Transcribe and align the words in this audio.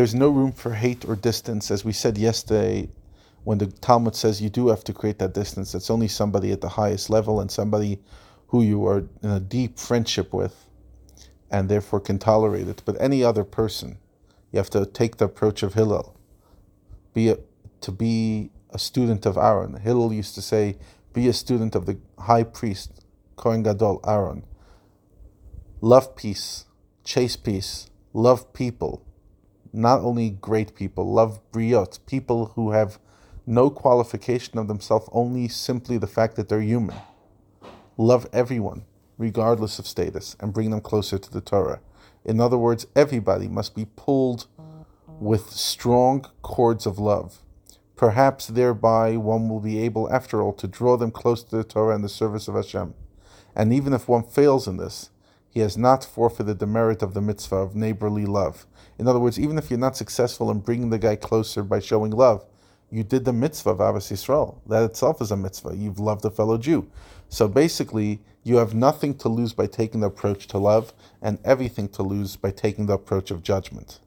there's 0.00 0.14
no 0.14 0.30
room 0.30 0.50
for 0.50 0.72
hate 0.72 1.04
or 1.04 1.14
distance. 1.14 1.70
As 1.70 1.84
we 1.84 1.92
said 1.92 2.16
yesterday, 2.16 2.88
when 3.44 3.58
the 3.58 3.66
Talmud 3.66 4.16
says 4.16 4.40
you 4.40 4.48
do 4.48 4.68
have 4.68 4.82
to 4.84 4.94
create 4.94 5.18
that 5.18 5.34
distance, 5.34 5.74
it's 5.74 5.90
only 5.90 6.08
somebody 6.08 6.52
at 6.52 6.62
the 6.62 6.70
highest 6.70 7.10
level 7.10 7.38
and 7.38 7.50
somebody 7.50 8.00
who 8.46 8.62
you 8.62 8.86
are 8.86 9.04
in 9.22 9.28
a 9.28 9.38
deep 9.38 9.78
friendship 9.78 10.32
with 10.32 10.70
and 11.50 11.68
therefore 11.68 12.00
can 12.00 12.18
tolerate 12.18 12.66
it. 12.66 12.80
But 12.86 12.98
any 12.98 13.22
other 13.22 13.44
person, 13.44 13.98
you 14.50 14.56
have 14.56 14.70
to 14.70 14.86
take 14.86 15.18
the 15.18 15.26
approach 15.26 15.62
of 15.62 15.74
Hillel. 15.74 16.18
Be 17.12 17.28
a, 17.28 17.36
to 17.82 17.92
be 17.92 18.52
a 18.70 18.78
student 18.78 19.26
of 19.26 19.36
Aaron. 19.36 19.74
Hillel 19.80 20.14
used 20.14 20.34
to 20.36 20.40
say, 20.40 20.78
be 21.12 21.28
a 21.28 21.34
student 21.34 21.74
of 21.74 21.84
the 21.84 21.98
high 22.18 22.44
priest, 22.44 23.04
Kohen 23.36 23.64
Gadol, 23.64 24.00
Aaron. 24.06 24.46
Love 25.82 26.16
peace, 26.16 26.64
chase 27.04 27.36
peace, 27.36 27.90
love 28.14 28.54
people, 28.54 29.04
not 29.72 30.00
only 30.00 30.30
great 30.30 30.74
people, 30.74 31.12
love 31.12 31.40
briot, 31.52 31.98
people 32.06 32.46
who 32.54 32.70
have 32.72 32.98
no 33.46 33.70
qualification 33.70 34.58
of 34.58 34.68
themselves, 34.68 35.08
only 35.12 35.48
simply 35.48 35.98
the 35.98 36.06
fact 36.06 36.36
that 36.36 36.48
they're 36.48 36.60
human. 36.60 36.96
Love 37.96 38.26
everyone, 38.32 38.84
regardless 39.18 39.78
of 39.78 39.86
status, 39.86 40.36
and 40.40 40.52
bring 40.52 40.70
them 40.70 40.80
closer 40.80 41.18
to 41.18 41.30
the 41.30 41.40
Torah. 41.40 41.80
In 42.24 42.40
other 42.40 42.58
words, 42.58 42.86
everybody 42.94 43.48
must 43.48 43.74
be 43.74 43.86
pulled 43.96 44.46
with 45.06 45.50
strong 45.50 46.26
cords 46.42 46.86
of 46.86 46.98
love. 46.98 47.42
Perhaps 47.96 48.48
thereby 48.48 49.16
one 49.16 49.48
will 49.48 49.60
be 49.60 49.78
able, 49.80 50.10
after 50.10 50.40
all, 50.40 50.54
to 50.54 50.66
draw 50.66 50.96
them 50.96 51.10
close 51.10 51.42
to 51.42 51.56
the 51.56 51.64
Torah 51.64 51.94
and 51.94 52.02
the 52.02 52.08
service 52.08 52.48
of 52.48 52.54
Hashem. 52.54 52.94
And 53.54 53.72
even 53.72 53.92
if 53.92 54.08
one 54.08 54.22
fails 54.22 54.66
in 54.66 54.78
this, 54.78 55.10
he 55.50 55.60
has 55.60 55.76
not 55.76 56.04
forfeited 56.04 56.58
the 56.58 56.66
merit 56.66 57.02
of 57.02 57.12
the 57.12 57.20
mitzvah 57.20 57.56
of 57.56 57.74
neighborly 57.74 58.24
love. 58.24 58.66
In 58.98 59.08
other 59.08 59.18
words, 59.18 59.38
even 59.38 59.58
if 59.58 59.68
you're 59.68 59.78
not 59.78 59.96
successful 59.96 60.50
in 60.50 60.60
bringing 60.60 60.90
the 60.90 60.98
guy 60.98 61.16
closer 61.16 61.62
by 61.62 61.80
showing 61.80 62.12
love, 62.12 62.46
you 62.90 63.04
did 63.04 63.24
the 63.24 63.32
mitzvah 63.32 63.70
of 63.70 63.78
Ahavas 63.78 64.10
Yisrael. 64.10 64.58
That 64.66 64.84
itself 64.84 65.20
is 65.20 65.30
a 65.30 65.36
mitzvah. 65.36 65.76
You've 65.76 66.00
loved 66.00 66.24
a 66.24 66.30
fellow 66.30 66.58
Jew. 66.58 66.88
So 67.28 67.46
basically, 67.46 68.20
you 68.42 68.56
have 68.56 68.74
nothing 68.74 69.14
to 69.18 69.28
lose 69.28 69.52
by 69.52 69.66
taking 69.66 70.00
the 70.00 70.08
approach 70.08 70.46
to 70.48 70.58
love, 70.58 70.92
and 71.22 71.38
everything 71.44 71.88
to 71.90 72.02
lose 72.02 72.36
by 72.36 72.50
taking 72.50 72.86
the 72.86 72.94
approach 72.94 73.30
of 73.30 73.42
judgment. 73.42 74.00